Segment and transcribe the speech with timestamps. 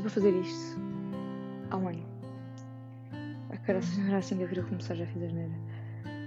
[0.00, 0.80] estou para fazer isto.
[1.70, 2.06] Há um ano.
[3.50, 5.52] A caraças não era assim que eu queria começar, já fiz a geneira.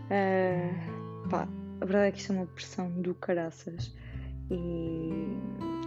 [0.06, 1.48] Uh, pá,
[1.82, 3.96] a verdade é que isto é uma pressão do caraças.
[4.52, 5.38] E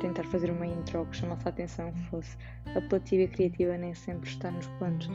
[0.01, 2.37] tentar fazer uma intro que chamasse a atenção fosse
[2.75, 5.09] apelativa e criativa nem sempre está nos planos.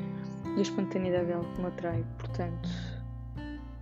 [0.55, 2.69] E a espontaneidade dela que me atrai, portanto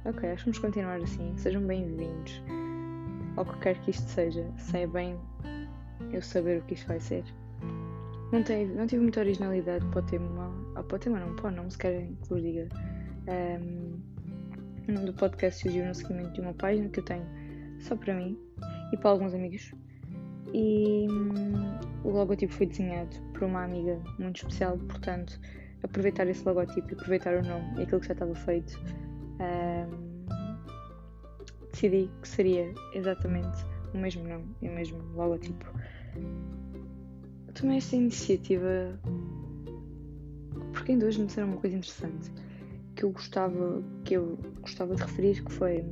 [0.05, 1.37] ok, acho que vamos continuar assim.
[1.37, 2.41] Sejam bem-vindos
[3.35, 5.19] ao que quer que isto seja, sei bem
[6.11, 7.23] eu saber o que isto vai ser
[8.31, 11.51] não, tem, não tive muita originalidade para o tema para o tema não, para o
[11.51, 12.67] nome se querem que vos diga
[13.27, 13.99] um,
[14.87, 17.25] o nome do podcast surgiu no seguimento de uma página que eu tenho
[17.79, 18.37] só para mim
[18.91, 19.71] e para alguns amigos
[20.53, 25.39] e hum, o logotipo foi desenhado por uma amiga muito especial, portanto,
[25.83, 28.79] aproveitar esse logotipo e aproveitar o nome e aquilo que já estava feito,
[31.71, 35.65] decidi que seria exatamente o mesmo nome e o mesmo logotipo.
[37.53, 38.99] Tomei esta iniciativa
[40.73, 42.31] porque ainda hoje me disseram uma coisa interessante
[42.95, 45.85] que eu gostava, que eu gostava de referir, que foi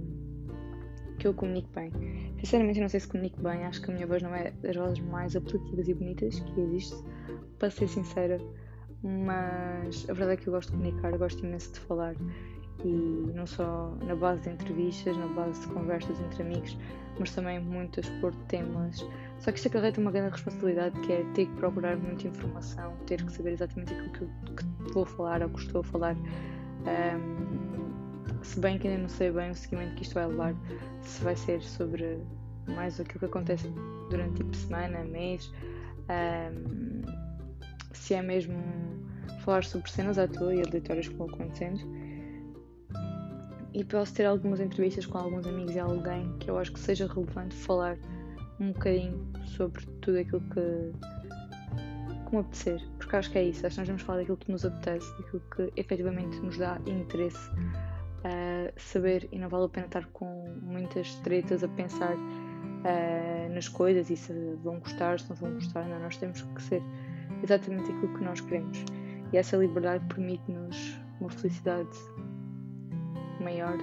[1.20, 1.92] que eu comunico bem.
[2.40, 4.76] Sinceramente, eu não sei se comunico bem, acho que a minha voz não é das
[4.76, 6.96] vozes mais apelativas e bonitas que existe,
[7.58, 8.40] para ser sincera,
[9.04, 12.16] mas a verdade é que eu gosto de comunicar, gosto imenso de falar
[12.84, 16.78] e não só na base de entrevistas, na base de conversas entre amigos,
[17.20, 19.06] mas também muito a expor temas.
[19.40, 23.24] Só que isto acarreta uma grande responsabilidade que é ter que procurar muita informação, ter
[23.24, 24.26] que saber exatamente aquilo que,
[24.86, 26.16] que vou falar ou que estou a falar.
[26.16, 27.78] Um,
[28.44, 30.56] se bem que ainda não sei bem o seguimento que isto vai levar,
[31.02, 32.20] se vai ser sobre
[32.68, 33.68] mais aquilo que acontece
[34.10, 35.52] durante tipo semana, mês,
[36.10, 37.02] um,
[37.94, 38.56] se é mesmo
[39.44, 41.80] falar sobre cenas à toa e aleatórias que vão acontecendo.
[43.74, 47.08] E posso ter algumas entrevistas com alguns amigos e alguém que eu acho que seja
[47.08, 47.98] relevante falar
[48.60, 50.92] um bocadinho sobre tudo aquilo que,
[52.26, 52.82] que me apetecer.
[52.98, 55.42] Porque acho que é isso, acho que nós vamos falar daquilo que nos apetece, daquilo
[55.56, 61.16] que efetivamente nos dá interesse uh, saber e não vale a pena estar com muitas
[61.16, 64.34] tretas a pensar uh, nas coisas e se
[64.64, 65.88] vão gostar, se não vão gostar.
[65.88, 66.82] Não, nós temos que ser
[67.44, 68.84] exatamente aquilo que nós queremos.
[69.32, 71.90] E essa liberdade permite-nos uma felicidade
[73.42, 73.78] maior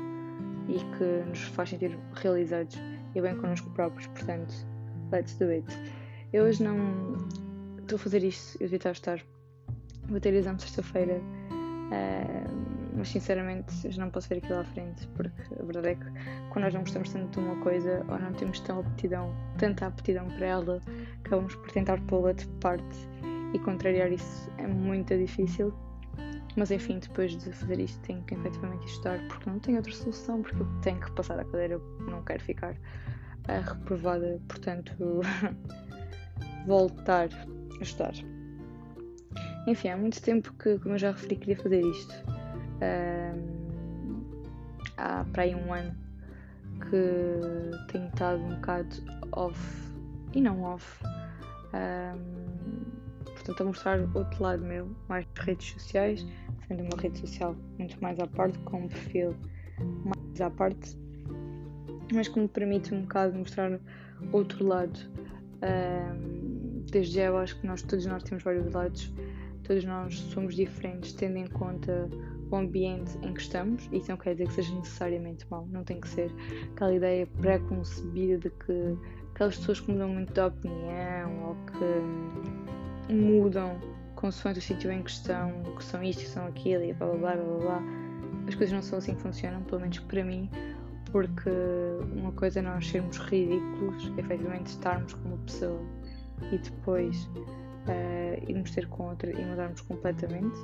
[0.68, 2.76] e que nos faz sentir realizados
[3.14, 4.06] e bem connosco próprios.
[4.08, 4.54] Portanto,
[5.12, 5.66] let's do it.
[6.32, 7.16] Eu hoje não
[7.78, 9.20] estou a fazer isto, eu devia estar.
[10.08, 11.20] Vou ter exame sexta-feira.
[11.84, 16.04] Uh, mas sinceramente já não posso ver aquilo à frente, porque a verdade é que
[16.50, 20.26] quando nós não gostamos tanto de uma coisa ou não temos tão aptidão, tanta aptidão
[20.28, 20.80] para ela,
[21.24, 23.08] acabamos por tentar pô-la de parte
[23.52, 25.74] e contrariar isso é muito difícil.
[26.56, 30.42] Mas enfim, depois de fazer isto tenho que efetivamente estudar porque não tenho outra solução,
[30.42, 34.92] porque eu tenho que passar a cadeira, eu não quero ficar uh, reprovada, portanto
[36.66, 37.28] voltar
[37.78, 38.14] a estudar.
[39.66, 42.14] Enfim, há muito tempo que, como eu já referi, queria fazer isto
[42.84, 44.22] um,
[44.96, 45.94] há para aí um ano
[46.90, 48.96] que tenho estado um bocado
[49.32, 49.92] off
[50.32, 51.02] e não off.
[51.72, 56.26] Um, portanto, a mostrar outro lado meu, mais redes sociais,
[56.66, 59.34] sendo uma rede social muito mais à parte, com um perfil
[60.04, 60.96] mais à parte,
[62.12, 63.78] mas que me permite um bocado mostrar
[64.32, 64.98] outro lado.
[65.62, 69.12] Um, desde já eu acho que nós todos nós temos vários lados,
[69.62, 72.08] todos nós somos diferentes, tendo em conta
[72.50, 76.00] o ambiente em que estamos, isso não quer dizer que seja necessariamente mau, não tem
[76.00, 76.30] que ser
[76.72, 78.96] aquela ideia pré-concebida de que
[79.34, 83.78] aquelas pessoas que mudam muito de opinião ou que mudam
[84.24, 87.16] consoante o sítio em que estão, que são isto, que são aquilo e blá blá
[87.18, 87.82] blá blá blá.
[88.48, 90.48] As coisas não são assim que funcionam, pelo menos para mim,
[91.12, 91.50] porque
[92.14, 95.78] uma coisa é nós sermos ridículos, efetivamente estarmos com uma pessoa
[96.50, 100.56] e depois uh, irmos ter com outra e mudarmos completamente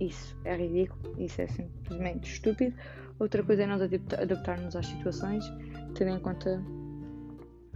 [0.00, 2.74] isso é ridículo, isso é simplesmente estúpido.
[3.20, 5.44] Outra coisa é nós adaptarmos às situações,
[5.94, 6.60] tendo em conta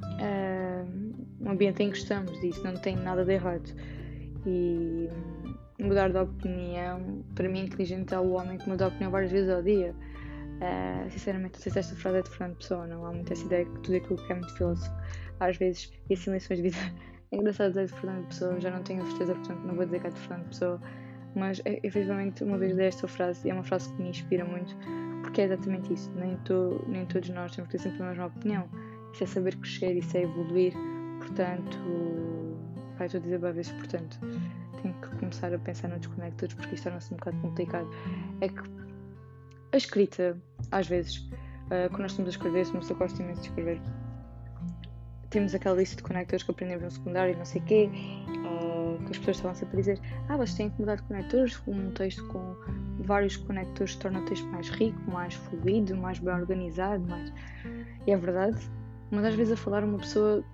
[0.02, 0.86] uh,
[1.40, 3.72] o ambiente em que estamos, e isso não tem nada de errado.
[4.46, 5.08] E
[5.82, 9.50] mudar de opinião, para mim, inteligente é o homem que muda de opinião várias vezes
[9.50, 9.94] ao dia.
[10.56, 13.04] Uh, sinceramente, não sei se esta frase é de Fernando Pessoa, não.
[13.04, 14.92] Há muita essa ideia que tudo aquilo que é muito filósofo,
[15.40, 16.76] às vezes, e assim lições de vida.
[17.32, 20.06] É engraçado dizer de Fernando Pessoa, já não tenho certeza, portanto não vou dizer que
[20.06, 20.80] é de Fernando Pessoa
[21.36, 24.44] mas é, efetivamente uma vez li esta frase e é uma frase que me inspira
[24.44, 24.74] muito
[25.22, 28.26] porque é exatamente isso, nem, to, nem todos nós temos que ter sempre a mesma
[28.26, 28.68] opinião.
[29.12, 30.72] Isso é saber crescer, isso é evoluir.
[31.18, 31.78] Portanto
[32.96, 34.18] vai estou a dizer vezes, portanto
[34.82, 37.88] tenho que começar a pensar no desconectados porque isto torna-se um bocado complicado
[38.40, 38.62] é que
[39.72, 40.36] a escrita
[40.70, 43.80] às vezes uh, quando nós estamos a escrever, se uma pessoa gosta imenso de escrever
[45.30, 47.90] temos aquela lista de conectores que aprendemos no secundário não sei o quê
[48.28, 48.76] uh,
[49.06, 51.62] que as pessoas estavam sempre a dizer: Ah, vocês têm que mudar de conectores.
[51.66, 52.56] Um texto com
[53.00, 57.04] vários conectores torna o texto mais rico, mais fluido, mais bem organizado.
[57.08, 57.32] Mais...
[58.06, 58.60] E é verdade,
[59.10, 60.44] mas às vezes a falar uma pessoa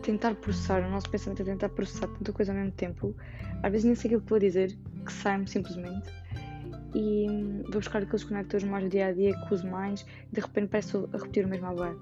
[0.00, 3.14] tentar processar, o nosso pensamento é tentar processar tanta coisa ao mesmo tempo,
[3.62, 6.08] às vezes nem sei aquilo que vou dizer, que sai-me simplesmente.
[6.94, 10.34] E hum, vou buscar aqueles conectores mais do dia a dia que uso mais e
[10.34, 11.96] de repente parece a repetir o mesmo agora.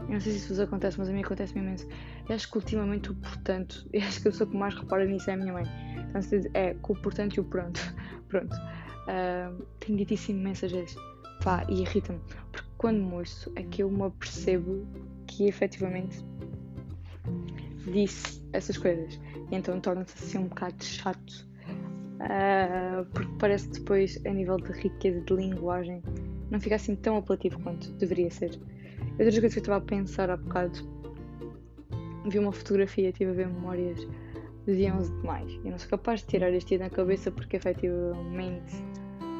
[0.00, 1.86] Eu não sei se isso vos acontece, mas a mim acontece imenso.
[2.28, 5.30] Eu acho que ultimamente o portanto, eu acho que a pessoa que mais repara nisso
[5.30, 5.64] é a minha mãe.
[6.08, 6.20] Então,
[6.54, 7.80] é com o portanto e o pronto.
[8.28, 8.56] Pronto.
[8.56, 10.96] Uh, tenho dito isso imensas vezes.
[11.44, 12.18] Pá, e irrita-me.
[12.50, 14.86] Porque quando moço é que eu me apercebo
[15.26, 16.24] que efetivamente
[17.90, 19.20] disse essas coisas.
[19.50, 21.46] E então torna-se assim um bocado chato.
[22.20, 26.02] Uh, porque parece que depois, a nível de riqueza de linguagem,
[26.50, 28.50] não fica assim tão apelativo quanto deveria ser.
[29.12, 30.78] Outras coisas que eu estava a pensar há bocado,
[32.28, 34.06] vi uma fotografia, estive a ver memórias
[34.66, 35.60] do dia 11 de maio.
[35.64, 38.72] Eu não sou capaz de tirar este dia da cabeça porque efetivamente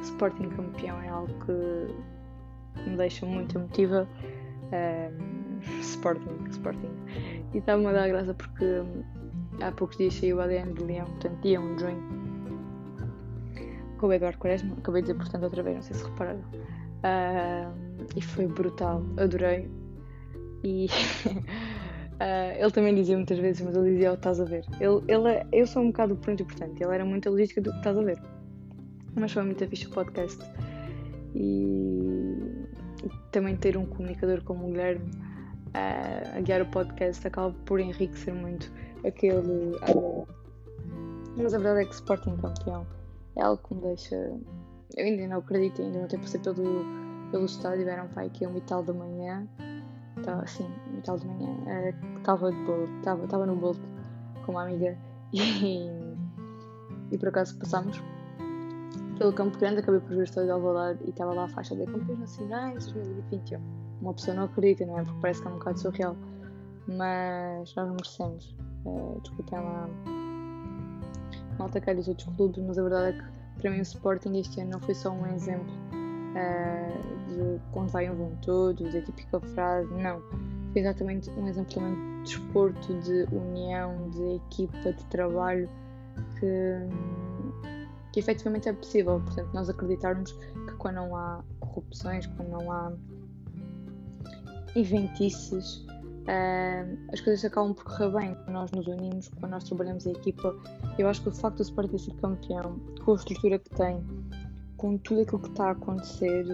[0.02, 4.08] Sporting campeão é algo que me deixa muito emotiva.
[4.72, 5.42] Um,
[5.80, 6.90] Sporting, Sporting.
[7.54, 8.82] E estava-me a dar graça porque
[9.60, 12.02] há poucos dias saiu o ADN de Leão, portanto, dia 1 de junho,
[13.98, 14.74] com o Eduardo Quaresma.
[14.78, 16.40] Acabei de dizer, portanto, outra vez, não sei se repararam.
[17.02, 17.72] Uh,
[18.16, 19.68] e foi brutal, adorei.
[20.64, 24.64] E uh, ele também dizia muitas vezes, mas ele dizia: oh, estás a ver.
[24.80, 27.78] Ele, ele, é, eu sou um bocado pronto importante, ele era muito logística do que
[27.78, 28.22] estás a ver.
[29.14, 30.42] Mas foi muito fixe o podcast.
[31.34, 32.66] E,
[33.04, 35.10] e também ter um comunicador como o Guilherme
[35.74, 38.70] a guiar o podcast acaba por enriquecer muito
[39.06, 39.76] aquele.
[41.36, 42.86] Mas a verdade é que Sporting campeão
[43.36, 44.16] é algo que me deixa.
[44.96, 46.84] Eu ainda não acredito, ainda não tenho passei pelo,
[47.30, 49.46] pelo estádio, eram pai aqui um e tal da manhã.
[50.22, 51.94] Tá, sim, um e tal de manhã.
[52.18, 53.78] Estava de bolo, estava no bolo
[54.44, 54.96] com uma amiga
[55.32, 55.88] e,
[57.10, 58.00] e por acaso passámos
[59.16, 61.76] pelo Campo Grande, acabei por ver o estádio de Alvalade e estava lá a faixa
[61.76, 65.04] de campeões nacionais 2021 uma pessoa não acredita, não é?
[65.04, 66.16] Porque parece que é um bocado surreal.
[66.86, 68.56] Mas nós merecemos.
[68.84, 69.88] Uh, desculpem lá
[71.58, 74.60] malta que é outros clubes, mas a verdade é que para mim o Sporting este
[74.60, 75.72] ano não foi só um exemplo
[76.32, 80.20] uh, de quando vai um vão todos, a típica frase, não.
[80.72, 85.68] Foi exatamente um exemplo também de desporto, de união, de equipa, de trabalho
[86.40, 86.88] que,
[88.12, 89.20] que efetivamente é possível.
[89.20, 92.92] Portanto, nós acreditarmos que quando não há corrupções, quando não há
[94.74, 95.84] inventices,
[96.22, 98.34] uh, as coisas acabam por correr bem.
[98.34, 100.54] Quando nós nos unimos, quando nós trabalhamos em equipa,
[100.98, 104.02] eu acho que o facto do Sporting ser campeão, com a estrutura que tem,
[104.76, 106.46] com tudo aquilo que está a acontecer,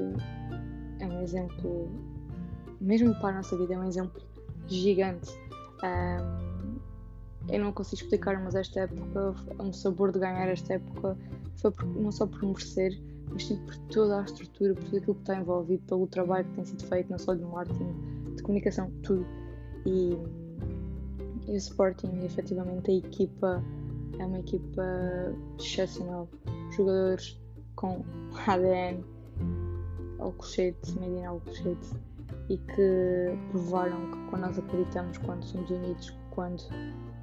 [1.01, 1.91] é um exemplo,
[2.81, 4.21] mesmo para a nossa vida, é um exemplo
[4.67, 5.31] gigante.
[5.83, 6.79] Um,
[7.49, 11.17] eu não consigo explicar, mas esta época, um sabor de ganhar esta época
[11.57, 13.01] foi por, não só por merecer,
[13.33, 16.55] mas sim por toda a estrutura, por tudo aquilo que está envolvido, pelo trabalho que
[16.55, 17.95] tem sido feito, não só de marketing,
[18.37, 19.27] de comunicação, tudo.
[19.87, 20.17] E,
[21.47, 23.63] e o Sporting, efetivamente, a equipa
[24.19, 24.83] é uma equipa
[25.59, 26.29] excepcional.
[26.77, 27.41] Jogadores
[27.77, 28.05] com
[28.47, 29.05] ADN,
[30.19, 31.89] Alcochete, Medina Alcochete,
[32.49, 36.63] e que provaram que quando nós acreditamos, quando somos unidos, quando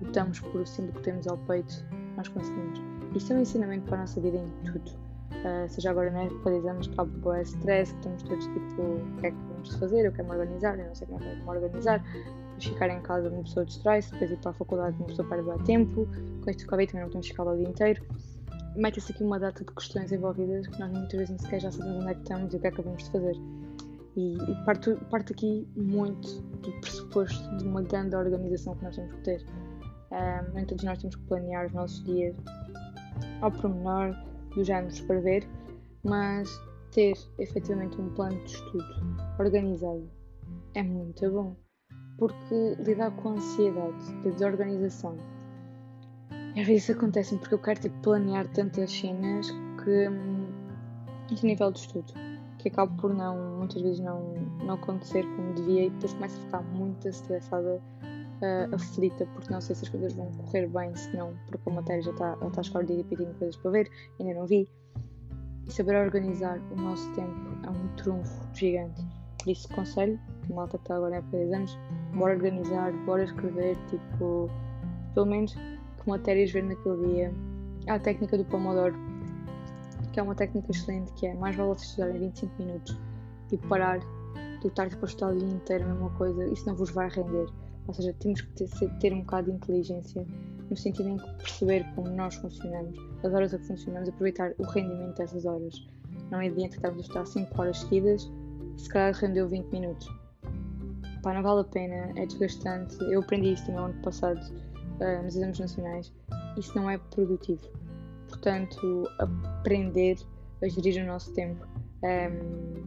[0.01, 1.73] lutamos por o símbolo que temos ao peito,
[2.15, 2.79] nós conseguimos.
[3.15, 5.04] Isto é um ensinamento para a nossa vida em tudo
[5.43, 9.17] Uh, seja agora na época de exames que há stress, que estamos todos tipo, o
[9.19, 11.41] que é que vamos fazer, eu quero me organizar, eu não sei como é que
[11.43, 12.03] me organizar,
[12.59, 16.07] ficar em casa uma pessoa distrai-se, depois ir para a faculdade uma pessoa perde tempo,
[16.43, 18.03] com este Covid também não que ficar lá o dia inteiro.
[18.75, 22.03] Mete-se aqui uma data de questões envolvidas que nós muitas vezes nem sequer já sabemos
[22.03, 23.35] onde é que estamos e o que é que acabamos de fazer.
[24.17, 29.13] E, e parte, parte aqui muito do pressuposto de uma grande organização que nós temos
[29.13, 29.45] que ter.
[30.11, 32.35] Um, nem todos nós temos que planear os nossos dias
[33.41, 34.15] ao pormenor,
[34.55, 35.47] do género escrever,
[36.03, 36.49] mas
[36.91, 38.85] ter efetivamente um plano de estudo
[39.39, 40.09] organizado
[40.73, 41.55] é muito bom,
[42.17, 45.17] porque lidar com a ansiedade da desorganização.
[46.57, 49.51] Às vezes acontece porque eu quero tipo, planear tantas cenas
[49.83, 50.47] que hum,
[51.29, 52.13] a nível de estudo
[52.65, 54.33] que acabo por não muitas vezes não,
[54.65, 57.79] não acontecer como devia e depois começo a ficar muito estressada
[58.41, 61.73] uh, aflita porque não sei se as coisas vão correr bem, se não, porque a
[61.73, 64.67] matéria já está, está a escolher e tenho coisas para ver, ainda não vi.
[65.67, 69.03] E saber organizar o nosso tempo é um trunfo gigante.
[69.39, 71.79] Por isso, conselho, que malta que está agora época 10 anos,
[72.13, 74.49] bora organizar, bora escrever, tipo,
[75.13, 77.33] pelo menos que matérias ver naquele dia.
[77.87, 78.95] Há a técnica do Pomodoro,
[80.11, 82.97] que é uma técnica excelente, que é mais vale estudar em 25 minutos
[83.51, 83.99] e parar
[84.61, 87.09] do estar tipo, a estudar o dia inteiro a mesma coisa, isso não vos vai
[87.09, 87.47] render.
[87.87, 90.25] Ou seja, temos que ter, ter um bocado de inteligência
[90.69, 94.63] no sentido em que perceber como nós funcionamos, as horas a que funcionamos, aproveitar o
[94.63, 95.87] rendimento dessas horas.
[96.31, 98.31] Não é adianta estarmos a estar 5 horas seguidas,
[98.77, 100.07] se calhar rendeu 20 minutos.
[101.21, 102.97] Pá, não vale a pena, é desgastante.
[103.11, 106.13] Eu aprendi isso no ano passado uh, nos exames nacionais.
[106.57, 107.67] Isso não é produtivo.
[108.27, 110.17] Portanto, aprender
[110.61, 111.65] a gerir o nosso tempo,
[112.03, 112.83] um,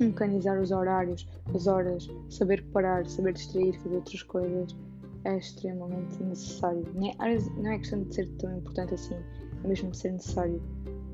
[0.00, 4.76] mecanizar os horários, as horas, saber parar, saber distrair, fazer outras coisas
[5.24, 6.84] é extremamente necessário.
[6.94, 9.16] Não é questão de ser tão importante assim,
[9.64, 10.62] é mesmo de ser necessário.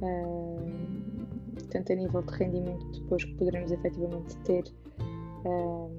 [0.02, 1.12] Uh,
[1.70, 4.64] tanto a nível de rendimento depois que poderemos efetivamente ter
[5.44, 5.90] um,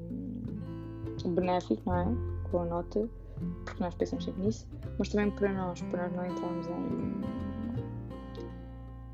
[1.33, 2.49] benéfico, não é?
[2.49, 3.09] Com a nota,
[3.65, 7.21] porque nós pensamos sempre nisso, mas também para nós, para nós não entrarmos em.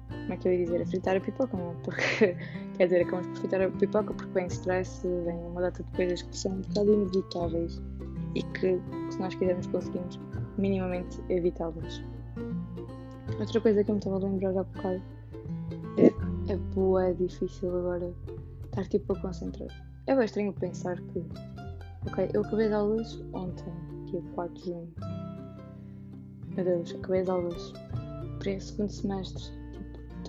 [0.10, 0.82] Como é que eu ia dizer?
[0.82, 1.72] A fritar a pipoca, não?
[1.72, 1.76] É?
[1.84, 2.38] Porque,
[2.80, 6.22] quer dizer, acabamos por fritar a pipoca porque vem stress, vem uma data de coisas
[6.22, 7.82] que são um bocado inevitáveis
[8.36, 8.80] e que,
[9.12, 10.18] se nós quisermos, conseguimos
[10.58, 12.02] minimamente evitá-las.
[13.38, 15.02] Outra coisa que eu me estava a lembrar há bocado
[15.98, 18.14] é é boa, é difícil agora
[18.64, 19.70] estar tipo a concentrar.
[20.08, 21.20] É bem estranho pensar que,
[22.08, 23.74] ok, eu acabei as aulas ontem,
[24.06, 24.94] dia 4 de junho.
[26.56, 27.74] Meu Deus, acabei as aulas
[28.40, 29.59] para o segundo semestre.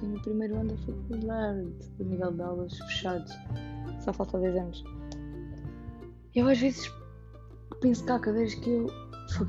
[0.01, 3.31] Tipo, tenho o primeiro ano da faculdade, o nível de aulas fechado.
[4.01, 4.85] Só falta 10 anos.
[6.35, 6.91] Eu às vezes
[7.81, 8.87] penso cá cada vez que eu,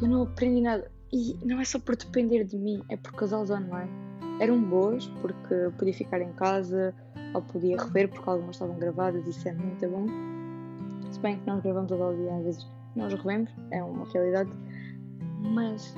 [0.01, 0.91] eu não aprendi nada.
[1.13, 3.91] E não é só por depender de mim, é porque as aulas online
[4.39, 6.93] eram boas, porque podia ficar em casa
[7.33, 10.05] ou podia rever, porque algumas estavam gravadas, isso é muito bom.
[11.11, 14.49] Se bem que nós gravamos as aulas e às vezes nós revemos, é uma realidade.
[15.41, 15.93] Mas,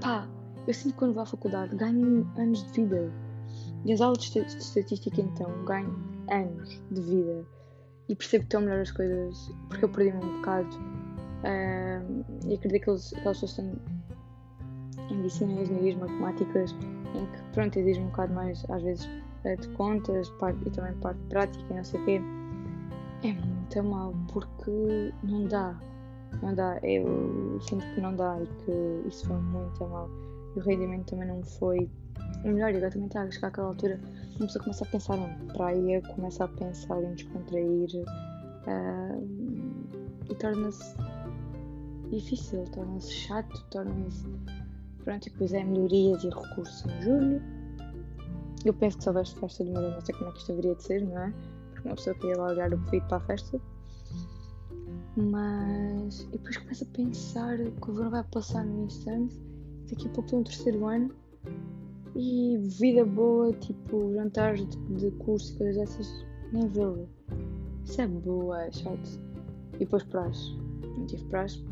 [0.00, 0.28] pá,
[0.70, 3.12] eu sinto que quando vou à faculdade ganho anos de vida.
[3.84, 5.92] E as aulas de estatística, então, ganho
[6.30, 7.44] anos de vida.
[8.08, 10.68] E percebo tão melhor as coisas porque eu perdi-me um bocado.
[11.42, 13.72] Uh, e acredito que eles, eles estão
[15.10, 16.72] em medicina, engenharias, matemáticas
[17.14, 19.06] em que pronto exige um bocado mais às vezes
[19.44, 22.20] uh, de contas parte, e também parte prática e não sei o quê.
[23.24, 25.76] É muito mal porque não dá.
[26.42, 30.08] Não dá, eu sinto que não dá e que isso foi muito mal
[30.54, 31.90] e o rendimento também não foi
[32.44, 34.00] o melhor, e agora também está a chegar àquela altura
[34.40, 37.90] uma pessoa começa a pensar em praia, começa a pensar em descontrair
[38.66, 39.28] uh,
[40.30, 40.96] e torna-se
[42.10, 44.26] difícil, torna-se chato, torna-se.
[45.04, 47.42] Pronto, e depois é melhorias e recursos em julho.
[48.64, 50.74] Eu penso que se houvesse festa de Moura, não sei como é que isto haveria
[50.74, 51.34] de ser, não é?
[51.72, 53.60] Porque uma pessoa queria lá olhar o pedido para a festa.
[55.16, 56.20] Mas.
[56.20, 59.38] E depois começa a pensar que o verão vai passar no instante.
[59.90, 61.10] Daqui a pouco tem um terceiro ano
[62.14, 67.08] e vida boa, tipo jantares de, de curso, coisas dessas, nem vê-lo.
[67.84, 69.20] Isso é boa, é chato.
[69.74, 70.54] E depois praxe.
[70.96, 71.64] Não tive praxe.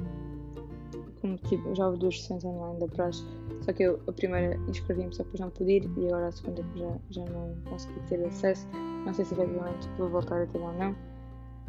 [1.21, 3.25] Como tipo, já houve duas sessões online da praxe.
[3.63, 6.63] Só que eu a primeira inscrevi-me só depois não pude ir e agora a segunda
[6.77, 8.67] já, já não consegui ter acesso.
[9.05, 10.91] Não sei se efetivamente vou voltar a ter ou não.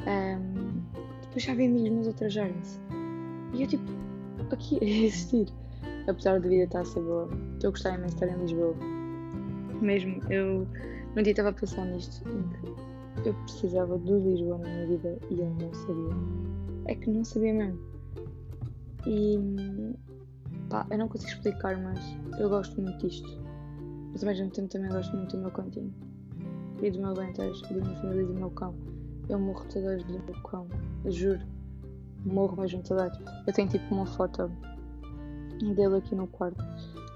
[0.02, 0.82] Um,
[1.22, 2.80] depois já vi amigos meus a trajarem-se.
[3.54, 3.92] E eu tipo,
[4.52, 5.52] aqui a existir
[6.10, 7.30] apesar da vida estar a ser boa.
[7.54, 8.76] Estou a gostar imenso de estar em Lisboa.
[9.82, 10.68] Mesmo, eu
[11.18, 12.24] um dia estava a pensar nisto,
[13.26, 16.16] eu precisava de Lisboa na minha vida e eu não sabia.
[16.86, 17.80] É que não sabia mesmo.
[19.08, 19.38] E
[20.70, 22.00] pá, eu não consigo explicar, mas
[22.40, 23.42] eu gosto muito disto.
[24.12, 25.94] Mas ao mesmo tempo também gosto muito do meu cantinho.
[26.82, 28.76] E do meu lentejo, da minha família e do meu cão.
[29.28, 30.68] Eu morro saudades do meu cão,
[31.06, 31.42] juro.
[32.26, 33.20] Morro mesmo saudades.
[33.46, 34.52] Eu tenho tipo uma foto
[35.66, 36.64] dele aqui no quarto.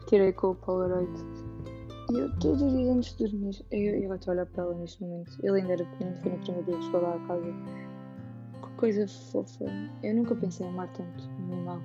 [0.07, 1.12] Tirei com o Polaroid.
[2.12, 5.01] E eu todos os dias antes de dormir, eu, eu vou-te olhar para ela neste
[5.01, 5.31] momento.
[5.41, 7.53] Ele ainda era pequeno, foi no primeiro dia que chegou lá a casa.
[8.62, 9.65] Que coisa fofa.
[10.03, 11.79] Eu nunca pensei em amar tanto um animal.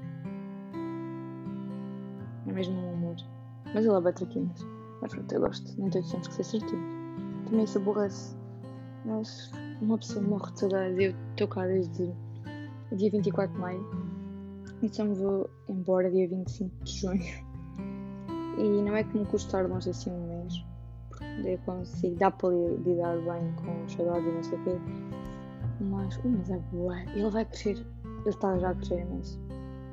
[2.47, 3.17] É mesmo um amor.
[3.75, 4.67] Mas ele é bem traquinas.
[5.01, 5.81] Mas pronto, eu gosto.
[5.81, 6.99] Nem todos temos que ser certinhos.
[7.45, 8.37] Também isso aborrece.
[9.05, 9.51] Mas
[9.81, 10.99] uma pessoa morre de saudades.
[10.99, 12.13] Eu estou cá desde
[12.93, 14.08] dia 24 de maio
[14.83, 17.49] então vou embora dia 25 de junho.
[18.59, 20.65] E não é que me custar longe assim um mês,
[21.09, 24.71] porque eu consigo, dá para lidar bem com saudades e não sei o quê.
[25.81, 27.01] Mas um mês é boa.
[27.15, 27.87] Ele vai crescer.
[28.05, 29.39] Ele está já a crescer imenso.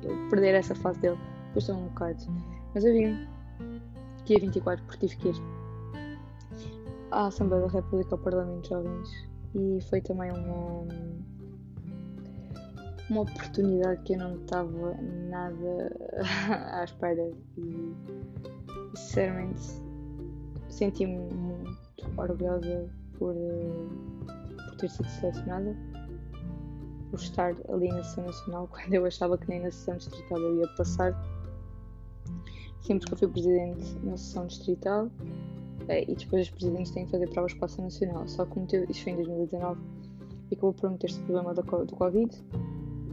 [0.02, 1.18] Eu perder essa fase dele
[1.54, 2.26] custa um bocado.
[2.74, 3.26] Mas eu vim
[4.24, 5.42] dia 24 porque tive que ir
[7.12, 10.86] à Assembleia da República ao Parlamento de Jovens e foi também uma
[13.10, 14.96] uma oportunidade que eu não estava
[15.28, 15.96] nada
[16.72, 17.94] à espera e
[18.94, 19.62] sinceramente
[20.68, 21.76] senti-me muito
[22.16, 25.76] orgulhosa por, por ter sido selecionada
[27.10, 30.60] por estar ali na sessão nacional, quando eu achava que nem na sessão distrital eu
[30.60, 31.12] ia passar.
[32.80, 35.10] Sempre que eu fui presidente na sessão distrital,
[35.88, 38.28] eh, e depois os presidentes têm que fazer provas para a nacional.
[38.28, 39.80] Só que meteu, isto foi em 2019
[40.50, 42.30] e acabou por meter-se o problema do, do Covid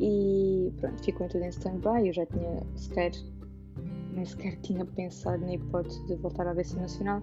[0.04, 2.08] e pronto, ficou tudo em stand-by.
[2.08, 3.12] Eu já tinha sequer,
[4.14, 7.22] nem sequer tinha pensado na hipótese de voltar à VC Nacional.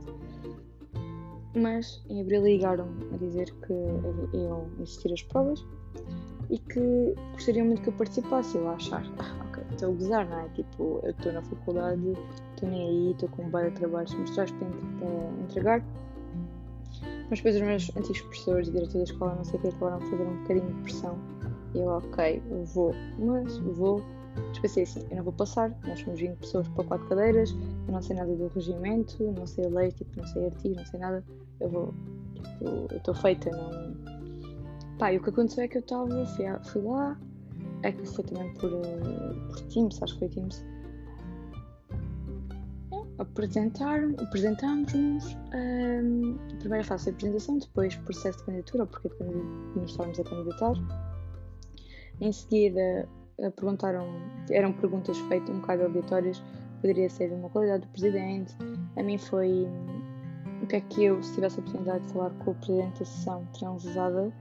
[1.55, 3.73] Mas em abril ligaram a dizer que
[4.35, 5.63] iam existir as provas
[6.49, 8.57] e que gostariam muito que eu participasse.
[8.57, 10.49] Eu achar, ah, ok, estou a gozar, não é?
[10.49, 12.17] Tipo, eu estou na faculdade,
[12.55, 15.85] estou nem aí, estou com um bar de trabalhos mostrados para entregar.
[17.29, 19.97] Mas depois os meus antigos professores e diretores da escola, não sei o que, acabaram
[19.99, 21.40] a fazer um bocadinho de pressão.
[21.75, 22.43] Eu, ok,
[22.75, 24.03] vou, mas vou.
[24.49, 27.93] Mas pensei assim, eu não vou passar, nós somos 20 pessoas para 4 cadeiras, eu
[27.93, 31.01] não sei nada do regimento, não sei a lei, tipo, não sei artigo, não sei
[31.01, 31.25] nada,
[31.61, 31.95] eu vou,
[32.35, 33.95] tipo, eu estou feita, não.
[34.99, 37.19] Pá, e o que aconteceu é que eu estava, fui, fui lá,
[37.83, 40.65] é que foi também por, uh, por Teams, acho que foi Teams,
[43.21, 45.37] apresentaram, apresentámos-nos.
[45.55, 50.19] Um, a primeira fase foi a apresentação, depois processo de candidatura, porque de nos estávamos
[50.19, 50.73] a candidatar.
[52.21, 53.09] Em seguida,
[53.39, 54.07] eh, perguntaram,
[54.51, 56.43] eram perguntas feitas um bocado aleatórias,
[56.81, 58.55] poderia ser uma qualidade do presidente.
[58.97, 59.67] A mim foi
[60.63, 63.05] o que é que eu, se tivesse a oportunidade de falar com o presidente da
[63.05, 64.33] sessão transada,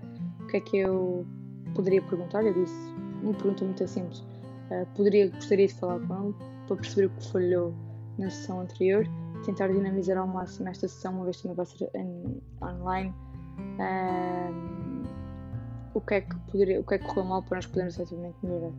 [0.42, 1.26] o que é que eu
[1.74, 2.44] poderia perguntar?
[2.44, 2.94] Eu disse,
[3.24, 4.20] uma pergunta muito simples.
[4.20, 6.36] Uh, poderia, gostaria de falar com ele
[6.68, 7.74] para perceber o que falhou
[8.18, 9.08] na sessão anterior,
[9.46, 11.90] tentar dinamizar ao máximo esta sessão, uma vez que também vai ser
[12.62, 13.14] online.
[13.80, 14.89] Um,
[15.94, 18.36] o que é que poderia, o que é que correu mal para nós podermos efetivamente
[18.44, 18.72] melhorar?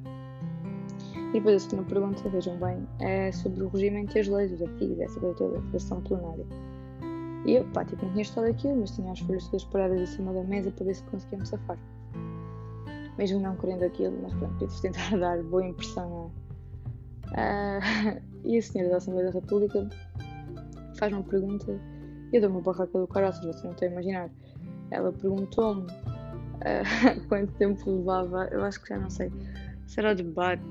[1.31, 4.63] E depois a segunda pergunta, vejam bem, é sobre o regimento e as leis, os
[4.63, 6.45] artigos, essa coisa toda, a sessão plenária.
[7.47, 10.33] E eu, pá, tipo, não tinha estudado aquilo, mas tinha as folhas todas paradas acima
[10.33, 11.79] da mesa para ver se conseguíamos safar.
[13.17, 16.33] Mesmo não querendo aquilo, mas pronto, queria tentar dar boa impressão,
[17.35, 17.79] é?
[17.79, 19.89] Uh, e a senhora da Assembleia da República
[20.99, 21.79] faz uma pergunta
[22.33, 24.31] e eu dou uma barraca do caraças, você não está a imaginar.
[24.91, 25.87] Ela perguntou-me
[27.29, 29.33] quanto tempo levava, eu acho que já não sei,
[29.87, 30.63] será o debate?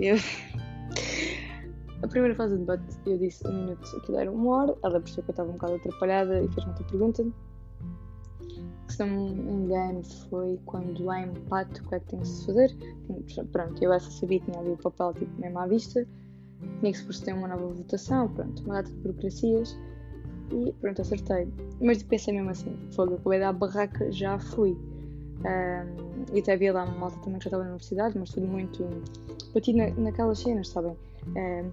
[0.00, 0.16] Eu...
[2.02, 5.24] A primeira fase do debate eu disse um minuto, aquilo era uma hora, ela percebeu
[5.24, 7.26] que eu estava um bocado atrapalhada e fez-me outra pergunta.
[8.88, 12.44] Se não me engano, foi quando há empate, o que é que tem que se
[12.46, 12.76] fazer?
[13.52, 16.06] Pronto, eu essa sabia, tinha ali o papel tipo mesmo à vista
[16.80, 19.78] tinha que se proceder uma nova votação, pronto, uma data de burocracias
[20.50, 21.48] e pronto, acertei.
[21.80, 24.76] Mas pensei mesmo assim, fogo, acabei da barraca, já fui.
[25.44, 28.46] Um, e até havia lá uma malta também que já estava na universidade, mas tudo
[28.46, 28.88] muito
[29.52, 30.96] batido na, naquelas cenas, sabem?
[31.36, 31.70] Um,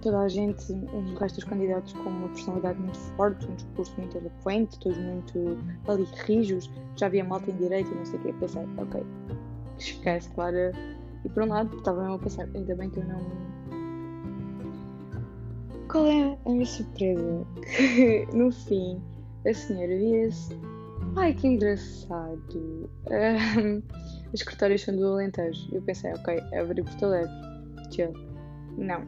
[0.00, 4.78] toda a gente, os dos candidatos com uma personalidade muito forte, um discurso muito eloquente,
[4.80, 5.58] todos muito
[5.88, 8.32] ali rijos, já havia malta em direito e não sei o que.
[8.34, 9.02] Pensei, ok,
[9.78, 10.56] esquece, claro.
[11.24, 13.52] E por um lado, estava mesmo a pensar, ainda bem que eu não
[15.92, 17.46] qual é a minha surpresa?
[17.76, 18.98] Que no fim
[19.46, 20.58] a senhora vira-se.
[21.16, 22.90] Ai que engraçado!
[23.12, 23.82] Um,
[24.32, 25.68] as secretárias são do Alentejo.
[25.72, 27.32] Eu pensei, ok, Évora e Porto Alegre.
[27.90, 28.12] Chill.
[28.78, 29.02] Não.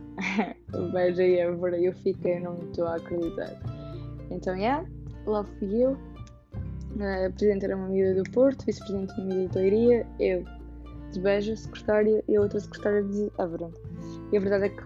[0.92, 3.50] Veja Évora eu fiquei, não estou a acreditar.
[4.30, 4.88] Então, é, yeah,
[5.26, 5.96] lá fui eu.
[7.00, 10.44] A presidente era uma amiga do Porto, vice-presidente uma amiga de Leiria, eu
[11.12, 13.70] de Beja, secretária, e a outra secretária de Évora.
[14.32, 14.82] E a verdade é que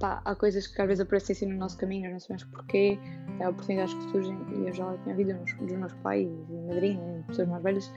[0.00, 2.98] pá, há coisas que às vezes aparecem assim no nosso caminho, não sabemos porquê,
[3.42, 7.26] há oportunidades que surgem, e eu já tinha ouvido nos, dos meus pais e madrinhos,
[7.26, 7.92] pessoas mais velhas,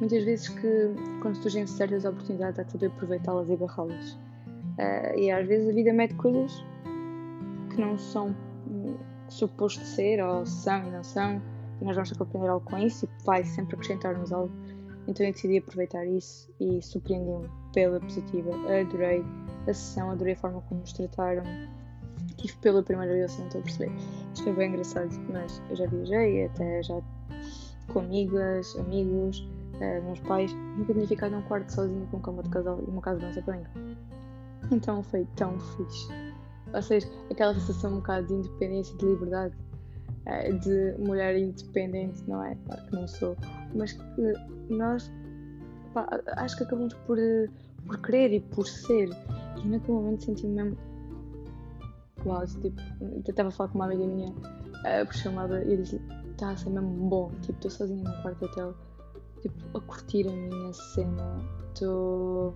[0.00, 4.12] muitas vezes que quando surgem certas oportunidades há que saber aproveitá-las e agarrá-las.
[4.12, 6.64] Uh, e às vezes a vida mete coisas
[7.70, 8.34] que não são
[8.68, 8.96] hum,
[9.28, 11.40] suposto ser, ou são e não são,
[11.80, 14.52] e nós vamos ter que aprender algo com isso e vai sempre acrescentar-nos algo.
[15.06, 18.50] Então eu decidi aproveitar isso e surpreendi-me pela positiva.
[18.80, 19.22] Adorei
[19.68, 21.42] a sessão, adorei a forma como nos trataram.
[22.44, 23.92] Tive pela primeira vez, assim, não estou a perceber.
[24.34, 27.00] Isto foi bem engraçado, mas eu já viajei, até já
[27.90, 30.52] com amigas, amigos, uh, meus pais.
[30.76, 33.40] Nunca tinha ficado num quarto sozinho com cama de casal e uma casa de dança
[33.40, 33.70] para.
[34.70, 36.08] Então foi tão fixe.
[36.74, 39.54] Ou seja, aquela sensação um bocado de independência, de liberdade,
[40.26, 42.54] uh, de mulher independente, não é?
[42.66, 43.34] Claro que não sou,
[43.74, 44.32] mas que
[44.68, 45.10] nós
[45.94, 47.16] pá, acho que acabamos por,
[47.86, 49.08] por querer e por ser
[49.64, 50.93] e naquele momento senti-me mesmo.
[52.26, 52.80] Uau, tipo,
[53.28, 56.00] estava a falar com uma amiga minha uh, por chamada e disse:
[56.32, 57.30] está a ser mesmo bom.
[57.42, 58.74] Tipo, estou sozinha no quarto hotel,
[59.40, 61.38] tipo, a curtir a minha cena.
[61.72, 62.54] Estou.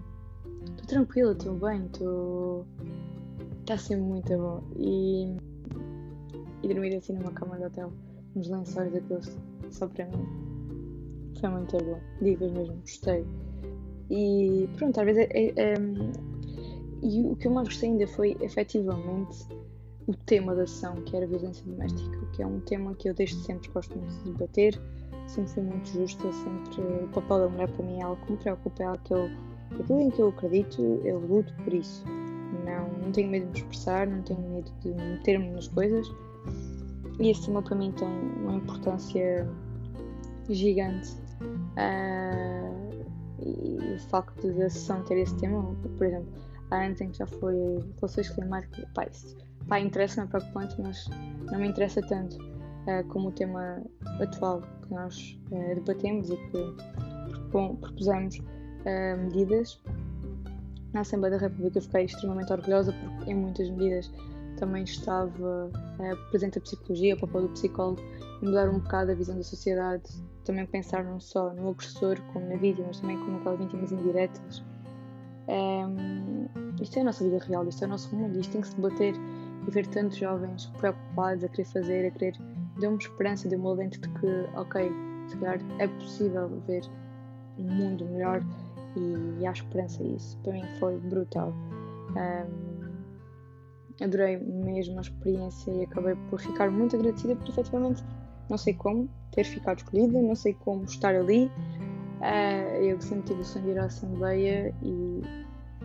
[0.71, 2.67] Estou tranquila, estou bem, estou.
[3.61, 4.63] Está a ser muito bom.
[4.77, 5.37] E.
[6.63, 7.93] E dormir assim numa cama de hotel,
[8.35, 9.39] nos lençóis daqueles
[9.71, 10.27] só para mim.
[11.41, 12.01] Foi muito bom.
[12.21, 13.25] Digas mesmo, gostei.
[14.11, 15.75] E pronto, às vezes é, é, é,
[17.03, 19.47] E o que eu mais gostei ainda foi efetivamente
[20.07, 23.15] o tema da ação, que era a violência doméstica, que é um tema que eu
[23.15, 24.81] desde sempre gosto muito de debater,
[25.27, 28.39] sempre fui muito justa, sempre o papel da mulher para mim é algo que me
[28.39, 29.31] preocupa, é algo que eu,
[29.79, 32.05] aquilo em que eu acredito, eu luto por isso.
[32.65, 36.07] Não, não tenho medo de me expressar, não tenho medo de meter-me nas coisas.
[37.21, 39.47] E esse tema para mim tem uma importância
[40.49, 41.13] gigante.
[41.43, 43.05] Uh,
[43.41, 45.63] e o facto da sessão ter esse tema,
[45.97, 46.29] por exemplo,
[46.71, 47.55] há anos em que já foi
[47.97, 49.37] relações climáticas, pá, isso
[49.69, 51.09] pá, interessa-me, é preocupante, mas
[51.51, 53.83] não me interessa tanto uh, como o tema
[54.21, 56.75] atual que nós uh, debatemos e que
[57.51, 59.81] propusemos uh, medidas.
[60.93, 64.11] Na Assembleia da República fiquei extremamente orgulhosa porque em muitas medidas
[64.59, 65.71] também estava
[66.31, 68.03] presente a psicologia, o papel do psicólogo,
[68.43, 70.03] mudar um bocado a visão da sociedade,
[70.45, 74.65] também pensar não só no agressor como na vítima, mas também como naquelas vítimas indiretas.
[76.81, 78.77] Isto é a nossa vida real, isto é o nosso mundo, isto tem que se
[78.77, 79.15] debater
[79.67, 82.35] e ver tantos jovens preocupados a querer fazer, a querer,
[82.79, 84.91] deu-me esperança, deu-me alento de que, ok,
[85.27, 86.83] se calhar é possível ver
[87.59, 88.43] um mundo melhor
[88.97, 90.39] e, e há esperança isso.
[90.43, 91.53] Para mim foi brutal.
[92.11, 98.03] Um, adorei mesmo a experiência e acabei por ficar muito agradecida porque efetivamente
[98.49, 101.51] não sei como ter ficado escolhida, não sei como estar ali.
[102.19, 105.23] Uh, eu sempre tive o sonho de ir à Assembleia e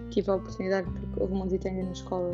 [0.10, 2.32] tive a oportunidade porque houve uma visita ainda na escola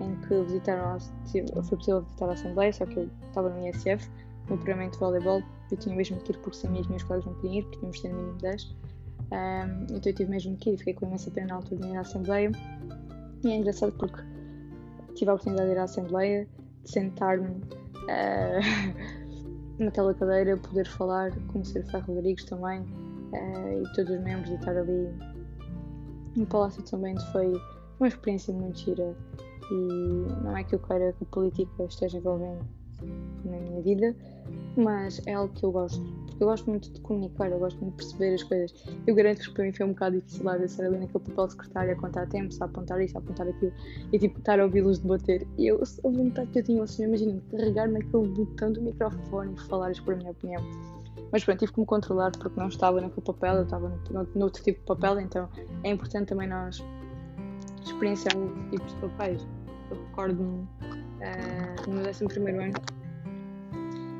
[0.00, 0.98] em que visitaram,
[1.30, 4.10] foi possível visitar a Assembleia, só que eu estava no ISF,
[4.48, 7.26] no programa de voleibol, eu tinha mesmo que ir porque sem mim os meus colegas
[7.26, 8.76] não podiam ir, porque tínhamos de ter no mínimo 10.
[9.32, 11.96] Um, então eu tive mesmo que ir, fiquei com imensa pena na altura de ir
[11.96, 12.52] à Assembleia.
[13.44, 14.22] E é engraçado porque
[15.14, 16.48] tive a oportunidade de ir à Assembleia,
[16.84, 18.60] de sentar-me uh,
[19.82, 22.86] naquela cadeira, poder falar, conhecer o Ferro Rodrigues também
[23.36, 25.08] uh, e todos os membros e estar ali
[26.36, 27.52] no Palácio de São Bento foi
[27.98, 29.14] uma experiência muito gira
[29.70, 32.64] e não é que eu queira que a política esteja envolvendo
[33.44, 34.16] na minha vida,
[34.76, 37.92] mas é algo que eu gosto, porque eu gosto muito de comunicar, eu gosto muito
[37.92, 38.84] de perceber as coisas.
[39.06, 41.52] Eu garanto que para mim foi um bocado difícil lá ser ali naquele papel de
[41.52, 43.72] secretária a contar tempos, a apontar isso, a apontar aquilo
[44.12, 45.46] e tipo estar a ouvi-los debater.
[45.58, 49.60] E eu, a vontade que eu tinha, assim, imagina, carregar naquele botão do microfone e
[49.68, 50.62] falar por a minha opinião.
[51.36, 54.44] Mas pronto, tive que me controlar porque não estava naquele papel, eu estava no, no
[54.46, 55.50] outro tipo de papel, então
[55.84, 56.82] é importante também nós
[57.84, 59.46] experienciar outros tipos de papéis
[59.90, 62.72] eu recordo-me uh, no meu 11 ano,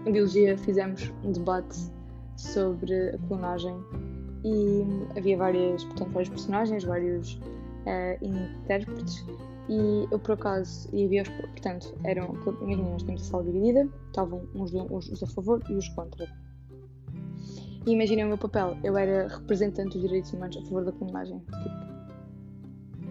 [0.04, 1.90] em Biologia, fizemos um debate
[2.36, 3.74] sobre a clonagem
[4.44, 4.84] e
[5.16, 7.40] havia várias, portanto, vários personagens, vários
[7.86, 9.24] uh, intérpretes
[9.70, 13.88] e eu por acaso, e havia os, portanto, eram, imagina, nós tínhamos a sala dividida,
[14.08, 16.28] estavam uns, uns a favor e os contra.
[17.86, 21.38] E imaginem o meu papel, eu era representante dos direitos humanos a favor da clonagem.
[21.38, 21.86] Tipo,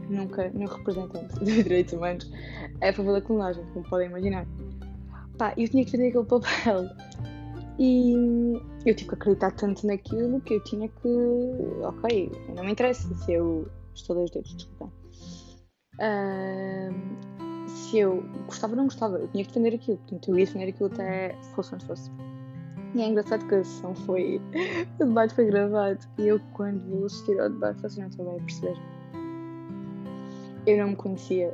[0.09, 2.29] nunca nenhum representante dos direitos humanos
[2.81, 4.45] a favor da clonagem, como podem imaginar.
[5.37, 6.89] Pá, eu tinha que fazer aquele papel
[7.79, 8.13] e
[8.85, 11.07] eu tive que acreditar tanto naquilo que eu tinha que.
[11.83, 13.67] Ok, não me interessa se eu.
[13.93, 14.91] Estou dois dedos, desculpa.
[15.95, 20.45] Uh, se eu gostava ou não gostava, eu tinha que defender aquilo, portanto eu ia
[20.45, 22.11] defender aquilo até fosse onde fosse.
[22.95, 24.41] E é engraçado que a sessão foi.
[24.99, 28.39] o debate foi gravado e eu, quando vou assistir ao debate, faço não estou bem
[28.39, 28.75] a perceber
[30.65, 31.53] eu não me conhecia.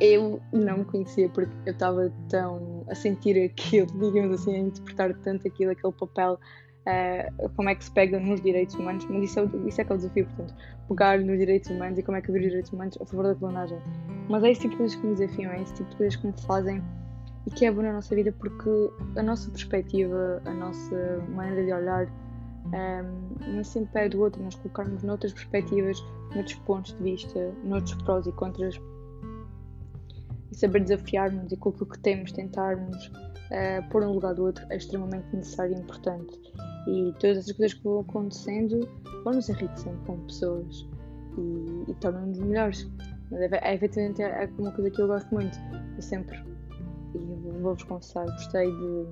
[0.00, 5.14] Eu não me conhecia porque eu estava tão a sentir aquilo, digamos assim, a interpretar
[5.20, 9.38] tanto aquilo, aquele papel, uh, como é que se pega nos direitos humanos, mas isso
[9.38, 10.54] é, isso é que é o desafio, portanto,
[10.88, 13.78] pegar nos direitos humanos e como é que os direitos humanos a favor da clonagem.
[14.28, 16.26] Mas é esse tipo de coisas que me desafiam, é esse tipo de coisas que
[16.26, 16.82] me fazem
[17.48, 18.68] e que é bom na nossa vida porque
[19.16, 22.06] a nossa perspectiva, a nossa maneira de olhar
[22.66, 25.98] um, não sempre é do outro, nós colocarmos noutras perspectivas,
[26.34, 28.78] noutros pontos de vista, noutros prós e contras
[30.52, 34.66] e saber desafiar-nos e com aquilo que temos tentarmos uh, pôr um lugar do outro
[34.68, 36.38] é extremamente necessário e importante.
[36.86, 38.86] E todas essas coisas que vão acontecendo
[39.24, 40.86] vão nos enriquecendo como pessoas
[41.38, 42.90] e, e tornam-nos melhores.
[43.32, 45.58] É, é, efetivamente é uma coisa que eu gosto muito.
[45.96, 46.38] Eu sempre,
[47.18, 49.06] e vou-vos confessar, gostei de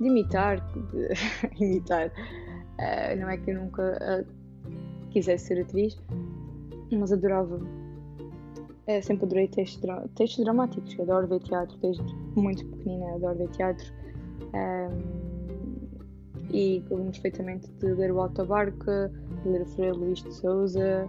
[0.00, 1.08] de imitar, de
[1.64, 2.08] imitar.
[2.08, 5.98] Uh, não é que eu nunca uh, quisesse ser atriz,
[6.92, 7.56] mas adorava.
[7.56, 9.80] Uh, sempre adorei textos,
[10.14, 12.02] textos dramáticos, adoro ver teatro, desde
[12.36, 13.92] muito pequenina adoro ver teatro.
[14.54, 15.26] Um,
[16.52, 19.10] e lembro perfeitamente de ler o Alta Barca,
[19.42, 21.08] de ler o Freire Luís de Souza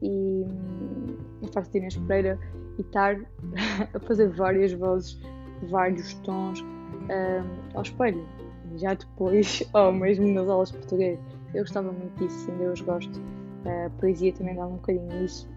[0.00, 1.16] e um,
[1.54, 2.38] a Pereira
[2.78, 3.16] e estar
[3.94, 5.20] a fazer várias vozes,
[5.70, 6.64] vários tons,
[7.74, 8.26] ao espelho.
[8.76, 11.18] Já depois, ou mesmo nas aulas de português,
[11.54, 13.20] eu gostava muito disso, ainda hoje gosto.
[13.64, 15.48] A poesia também dá um bocadinho disso.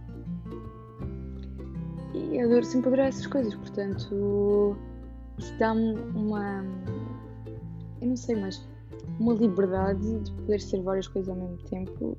[2.14, 4.78] E adoro sempre adorar essas coisas, portanto,
[5.38, 6.64] isso dá-me uma.
[8.02, 8.66] Eu não sei, mas
[9.20, 12.18] uma liberdade de poder ser várias coisas ao mesmo tempo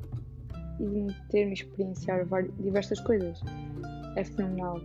[0.80, 2.26] e de ter-me experienciar
[2.58, 3.40] diversas coisas.
[4.16, 4.78] É fenomenal.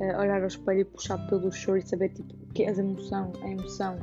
[0.00, 3.32] Uh, olhar ao espelho e puxar pelo choro e saber tipo, que é a emoção,
[3.42, 3.96] a emoção.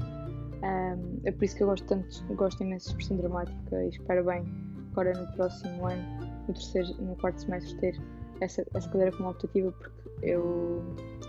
[0.63, 4.24] Um, é por isso que eu gosto tanto, gosto imenso de expressão dramática e espero
[4.26, 4.46] bem
[4.91, 6.04] agora no próximo ano,
[6.48, 8.02] no terceiro, no quarto semestre, ter
[8.41, 10.84] essa, essa cadeira como optativa porque eu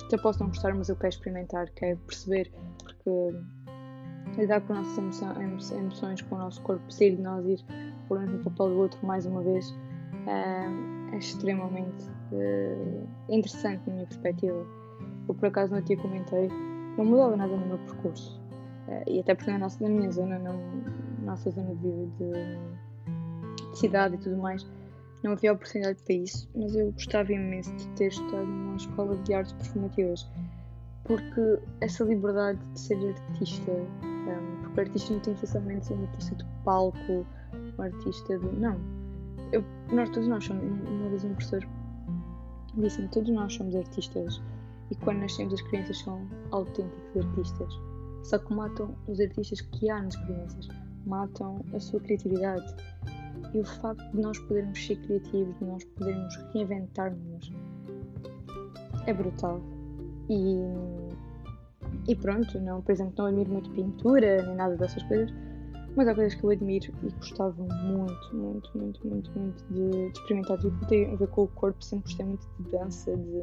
[0.05, 3.37] até posso não gostar, mas eu quero experimentar, quero perceber, porque
[4.37, 7.65] lidar com as nossas emoções, com o nosso corpo, sair de nós, ir
[8.09, 9.75] por um papel do outro mais uma vez,
[10.27, 14.67] é extremamente é, interessante na minha perspectiva.
[15.29, 16.49] Eu por acaso não tinha comentei,
[16.97, 18.41] não mudava nada no meu percurso.
[18.89, 20.53] É, e até porque na, nossa, na minha zona, na
[21.23, 24.67] nossa zona de, de, de cidade e tudo mais,
[25.23, 29.33] não havia oportunidade para isso, mas eu gostava imenso de ter estudado numa escola de
[29.33, 30.29] artes performativas,
[31.05, 36.03] porque essa liberdade de ser artista, um, porque o artista não tem necessariamente ser um
[36.03, 37.27] artista de palco,
[37.79, 38.47] um artista de.
[38.57, 39.02] Não.
[39.53, 40.65] Eu, nós todos nós somos.
[40.65, 41.67] Uma vez um professor
[42.77, 44.43] disse-me: todos nós somos artistas
[44.91, 47.75] e quando nascemos as crianças são autênticos artistas.
[48.23, 50.69] Só que matam os artistas que há nas crianças,
[51.07, 52.75] matam a sua criatividade
[53.53, 57.53] e o facto de nós podermos ser criativos, de nós podermos reinventar-nos,
[59.07, 59.61] é brutal.
[60.31, 60.57] E,
[62.09, 65.35] e pronto, não, por exemplo, não admiro muito pintura nem nada dessas coisas,
[65.97, 70.19] mas há coisas que eu admiro e gostava muito, muito, muito, muito, muito de, de
[70.19, 70.59] experimentar.
[70.59, 73.43] Que tem a ver com o corpo, sempre gostei muito de dança, de.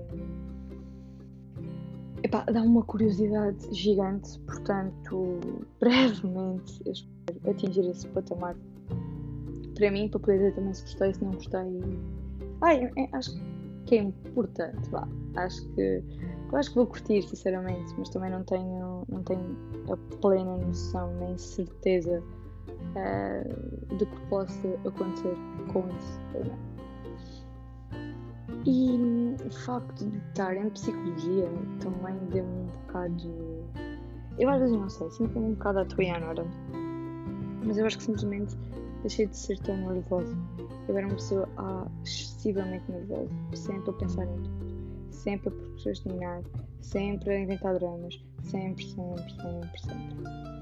[2.24, 5.40] Epá, dá uma curiosidade gigante, portanto,
[5.80, 8.56] brevemente eu espero atingir esse patamar
[9.76, 11.82] para mim, para poder dizer também se gostei, se não gostei.
[12.62, 13.32] Ai, é, acho
[13.86, 15.08] que é importante, vá.
[15.36, 16.04] Acho que.
[16.52, 19.56] Eu acho que vou curtir, sinceramente, mas também não tenho, não tenho
[19.92, 22.24] a plena noção nem certeza
[22.70, 25.36] uh, do que possa acontecer
[25.72, 26.20] com isso.
[28.66, 33.66] E o facto de estar em psicologia também deu-me um bocado.
[34.38, 36.34] Eu às vezes não sei, sinto-me um bocado a toiana,
[37.66, 38.56] mas eu acho que simplesmente
[39.02, 40.36] deixei de ser tão nervosa.
[40.88, 46.42] Eu era uma pessoa ah, excessivamente nervosa, sempre a pensar em tudo, sempre a procrastinar,
[46.82, 50.59] sempre a inventar dramas, sempre, sempre, sempre, sempre.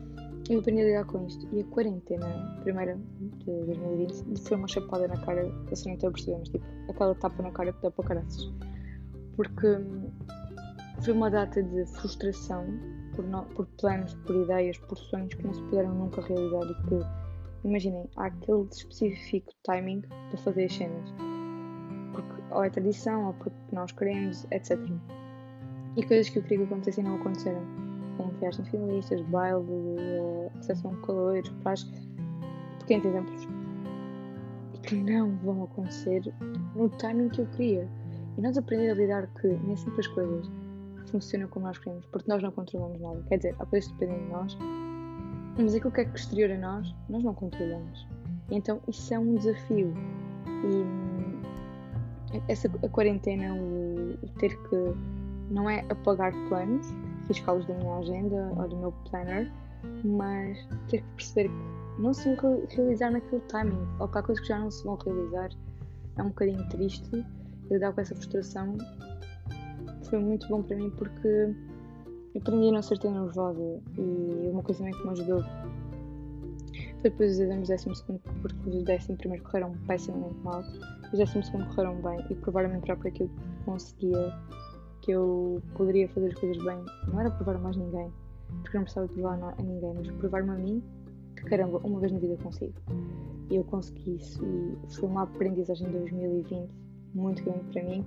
[0.49, 2.25] Eu aprendi a lidar com isto e a quarentena,
[2.61, 7.13] primeira de 2020, foi uma chapada na cara, assim não estou a mas tipo, aquela
[7.15, 8.53] tapa na cara que dá para caraças.
[9.35, 10.09] Porque hum,
[11.01, 12.65] foi uma data de frustração
[13.13, 16.75] por, no, por planos, por ideias, por sonhos que não se puderam nunca realizar e
[16.87, 21.13] que imaginem, há aquele específico timing para fazer as cenas.
[22.13, 24.79] Porque ou é tradição, ou porque nós queremos, etc.
[25.97, 27.86] E coisas que eu queria que acontecessem não aconteceram.
[28.17, 30.91] Como viagens finalistas, baile, uh, recepção
[31.43, 31.85] de praxe,
[32.79, 33.47] pequenos exemplos.
[34.73, 36.21] E que não vão acontecer
[36.75, 37.87] no timing que eu queria.
[38.37, 40.49] E nós aprender a lidar que nem sempre as coisas
[41.11, 43.23] funcionam como nós queremos, porque nós não controlamos nada.
[43.29, 44.57] Quer dizer, há coisas que dependem de nós,
[45.57, 48.07] mas aquilo que é exterior a nós, nós não controlamos.
[48.51, 49.93] Então isso é um desafio.
[50.47, 51.41] E hum,
[52.47, 54.75] essa a quarentena, o, o ter que
[55.49, 56.87] não é apagar planos,
[57.27, 59.51] fiscá-los da minha agenda ou do meu planner,
[60.03, 60.57] mas
[60.89, 64.49] ter que perceber que não se vão realizar naquele timing, ou que há coisas que
[64.49, 65.49] já não se vão realizar,
[66.17, 67.25] é um bocadinho triste.
[67.69, 68.77] Lidar com essa frustração
[70.09, 71.53] foi muito bom para mim porque
[72.35, 75.43] aprendi a não ser tão nervosa e uma coisa também que me ajudou
[77.01, 80.61] foi depois os exames do décimo segundo, porque os décimo primeiro correram pessimamente mal,
[81.11, 83.29] os décimo segundo correram bem e provaram a mim própria que
[83.65, 84.33] conseguia,
[85.07, 86.83] que eu poderia fazer as coisas bem.
[87.07, 88.11] Não era provar mais ninguém,
[88.61, 90.83] porque não precisava provar a ninguém, mas provar-me a mim
[91.37, 92.73] que caramba, uma vez na vida consigo.
[93.49, 96.69] E eu consegui isso e foi uma aprendizagem em 2020
[97.15, 98.05] muito grande para mim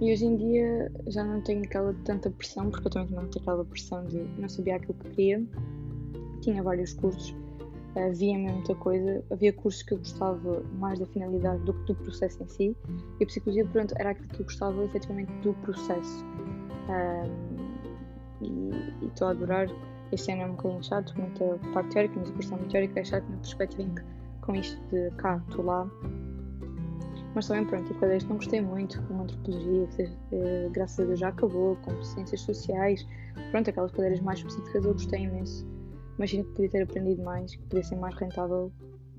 [0.00, 3.42] e hoje em dia já não tenho aquela tanta pressão, porque eu também não tenho
[3.42, 5.46] aquela pressão de não sabia aquilo que queria.
[6.40, 7.34] Tinha vários cursos,
[7.96, 12.42] havia muita coisa, havia cursos que eu gostava mais da finalidade do que do processo
[12.42, 12.76] em si.
[13.18, 16.24] E a psicologia, pronto, era aquilo que eu gostava efetivamente do processo.
[16.88, 17.70] Um,
[18.42, 19.68] e estou a adorar.
[20.12, 22.98] Este ano é um bocadinho chato, muita parte teórica, mas o curso é muito teórico,
[22.98, 24.02] é chato na perspectiva em que
[24.40, 25.88] com isto de cá, estou lá,
[27.34, 31.20] mas também, pronto, tipo, cadeiras não gostei muito, como antropologia, que eh, graças a Deus
[31.20, 33.06] já acabou, como ciências sociais,
[33.52, 35.66] pronto, aquelas cadeiras mais específicas eu gostei imenso.
[36.20, 38.70] Imagino que podia ter aprendido mais, que podia ser mais rentável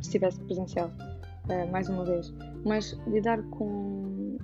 [0.02, 0.92] se estivesse presencial,
[1.50, 2.32] uh, mais uma vez.
[2.64, 4.38] Mas lidar com,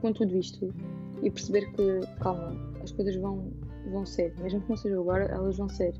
[0.00, 0.74] com tudo isto
[1.22, 3.52] e perceber que, calma, as coisas vão,
[3.92, 5.94] vão ser, mesmo que não seja agora, elas vão ser.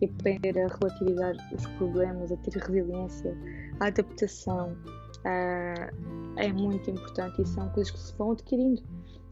[0.00, 3.38] E aprender a relativizar os problemas, a ter resiliência,
[3.78, 4.72] a adaptação,
[5.18, 8.82] uh, é muito importante e são coisas que se vão adquirindo.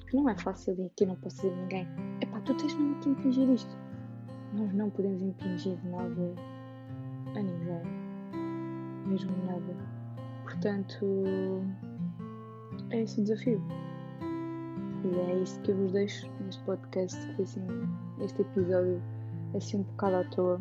[0.08, 1.88] Que não é fácil e que eu não posso dizer a ninguém.
[2.20, 3.85] Epá, tu tens mesmo que impingir isto.
[4.56, 6.34] Nós não podemos impingir nada
[7.34, 7.82] a ninguém.
[9.06, 9.76] Mesmo nada.
[10.44, 11.04] Portanto,
[12.88, 13.62] é esse o desafio.
[15.04, 17.66] E é isso que eu vos deixo neste podcast, que foi assim,
[18.20, 19.02] este episódio
[19.54, 20.60] assim um bocado à toa.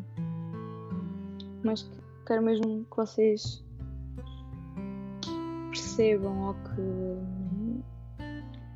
[1.64, 3.64] Mas que quero mesmo que vocês
[5.70, 6.82] percebam ou que,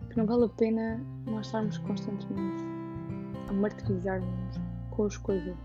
[0.09, 2.63] que não vale a pena nós estarmos constantemente
[3.49, 4.58] a martirizar-nos
[4.99, 5.55] com as coisas.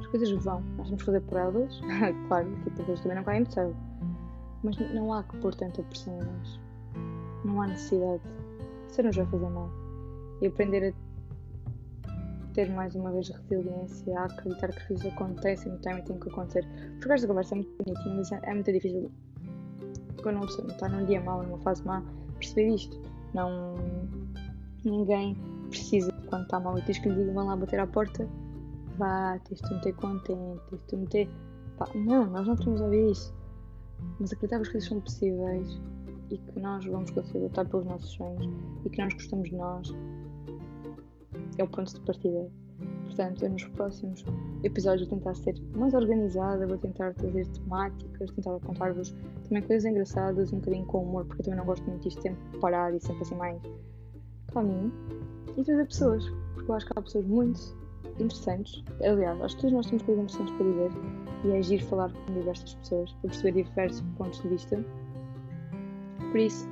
[0.00, 1.80] As coisas vão, nós temos que fazer por elas,
[2.26, 3.72] claro, que depois também não caem do céu.
[4.64, 6.60] Mas não há que pôr tanta pressão em nós.
[7.44, 8.20] Não há necessidade.
[8.88, 9.70] Isso nos vai fazer mal.
[10.42, 15.78] E aprender a ter mais uma vez resiliência, a acreditar que as coisas acontecem no
[15.78, 16.66] tempo e têm que acontecer.
[16.98, 19.08] Porque esta conversa é muito bonitinha, mas é, é muito difícil
[20.20, 22.02] quando uma pessoa está num dia mau, numa fase má,
[22.40, 23.00] perceber isto.
[23.32, 23.76] Não.
[24.84, 25.36] Ninguém
[25.70, 28.28] precisa, quando está mal e tens que lhe dizer, vão lá bater à porta,
[28.98, 31.28] vá, tens de meter contente, tens de meter.
[31.78, 33.34] Pá, não, nós não temos a ouvir isso.
[34.20, 35.80] Mas acreditar que as coisas são possíveis
[36.30, 38.46] e que nós vamos conseguir lutar pelos nossos sonhos
[38.84, 39.94] e que nós gostamos de nós
[41.56, 42.48] é o ponto de partida.
[43.04, 44.24] Portanto, eu nos próximos
[44.62, 49.14] episódios vou tentar ser mais organizada, vou tentar trazer temáticas, tentar contar-vos
[49.48, 52.58] também coisas engraçadas, um bocadinho com humor, porque eu também não gosto muito disto sempre
[52.60, 53.60] parado e sempre assim mais
[54.52, 54.92] calminho.
[55.56, 57.76] E trazer pessoas, porque eu acho que há pessoas muito
[58.24, 58.84] interessantes.
[59.02, 60.90] Aliás, acho que todos nós temos coisas interessantes para dizer
[61.44, 64.84] e é agir falar com diversas pessoas para perceber diversos pontos de vista.
[66.30, 66.68] Por isso,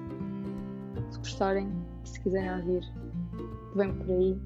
[1.10, 1.68] se gostarem,
[2.04, 2.82] se quiserem ouvir,
[3.74, 4.38] vem por aí,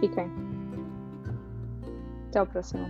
[0.00, 0.30] fiquem.
[2.28, 2.86] Até ao próximo.